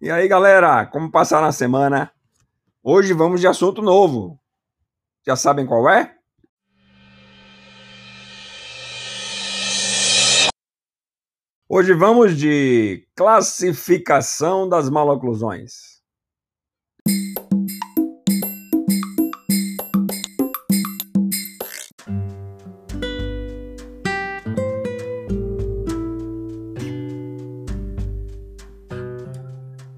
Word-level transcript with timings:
E 0.00 0.12
aí, 0.12 0.28
galera, 0.28 0.86
como 0.86 1.10
passar 1.10 1.42
na 1.42 1.50
semana? 1.50 2.12
Hoje 2.80 3.12
vamos 3.12 3.40
de 3.40 3.48
assunto 3.48 3.82
novo. 3.82 4.40
Já 5.26 5.34
sabem 5.34 5.66
qual 5.66 5.90
é? 5.90 6.16
Hoje 11.68 11.92
vamos 11.94 12.38
de 12.38 13.08
classificação 13.16 14.68
das 14.68 14.88
maloclusões. 14.88 15.97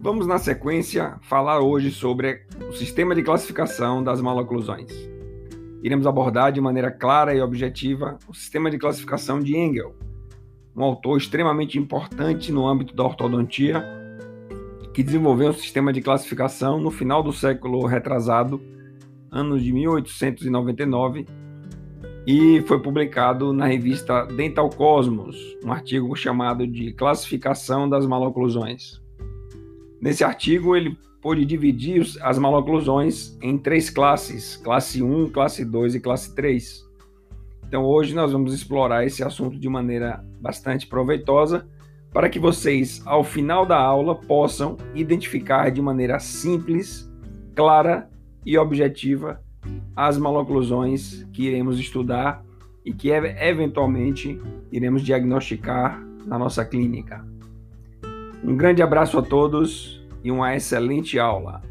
Vamos, 0.02 0.26
na 0.26 0.38
sequência, 0.38 1.18
falar 1.20 1.60
hoje 1.60 1.90
sobre 1.90 2.40
o 2.66 2.72
sistema 2.72 3.14
de 3.14 3.22
classificação 3.22 4.02
das 4.02 4.18
maloclusões. 4.18 4.90
Iremos 5.82 6.06
abordar 6.06 6.52
de 6.52 6.60
maneira 6.60 6.90
clara 6.90 7.34
e 7.34 7.40
objetiva 7.42 8.18
o 8.26 8.32
sistema 8.32 8.70
de 8.70 8.78
classificação 8.78 9.40
de 9.40 9.54
Engel, 9.54 9.94
um 10.74 10.82
autor 10.82 11.18
extremamente 11.18 11.78
importante 11.78 12.50
no 12.50 12.66
âmbito 12.66 12.96
da 12.96 13.04
ortodontia, 13.04 13.84
que 14.94 15.02
desenvolveu 15.02 15.50
um 15.50 15.52
sistema 15.52 15.92
de 15.92 16.00
classificação 16.00 16.80
no 16.80 16.90
final 16.90 17.22
do 17.22 17.30
século 17.30 17.84
retrasado, 17.84 18.58
anos 19.30 19.62
de 19.62 19.70
1899, 19.70 21.26
e 22.26 22.62
foi 22.62 22.80
publicado 22.80 23.52
na 23.52 23.66
revista 23.66 24.24
Dental 24.24 24.70
Cosmos, 24.70 25.36
um 25.62 25.70
artigo 25.70 26.16
chamado 26.16 26.66
de 26.66 26.90
Classificação 26.94 27.86
das 27.86 28.06
Maloclusões. 28.06 28.99
Nesse 30.00 30.24
artigo, 30.24 30.74
ele 30.74 30.96
pôde 31.20 31.44
dividir 31.44 32.06
as 32.22 32.38
maloclusões 32.38 33.36
em 33.42 33.58
três 33.58 33.90
classes: 33.90 34.56
classe 34.56 35.02
1, 35.02 35.30
classe 35.30 35.64
2 35.64 35.96
e 35.96 36.00
classe 36.00 36.34
3. 36.34 36.88
Então, 37.66 37.84
hoje 37.84 38.14
nós 38.14 38.32
vamos 38.32 38.52
explorar 38.52 39.04
esse 39.04 39.22
assunto 39.22 39.58
de 39.58 39.68
maneira 39.68 40.24
bastante 40.40 40.86
proveitosa 40.86 41.68
para 42.12 42.28
que 42.28 42.40
vocês, 42.40 43.02
ao 43.06 43.22
final 43.22 43.64
da 43.64 43.78
aula, 43.78 44.16
possam 44.16 44.76
identificar 44.94 45.70
de 45.70 45.80
maneira 45.80 46.18
simples, 46.18 47.08
clara 47.54 48.10
e 48.44 48.58
objetiva 48.58 49.40
as 49.94 50.18
maloclusões 50.18 51.24
que 51.32 51.44
iremos 51.44 51.78
estudar 51.78 52.42
e 52.84 52.92
que 52.92 53.10
eventualmente 53.10 54.40
iremos 54.72 55.02
diagnosticar 55.02 56.02
na 56.26 56.38
nossa 56.38 56.64
clínica. 56.64 57.24
Um 58.42 58.56
grande 58.56 58.82
abraço 58.82 59.18
a 59.18 59.22
todos 59.22 60.00
e 60.24 60.30
uma 60.30 60.56
excelente 60.56 61.18
aula. 61.18 61.62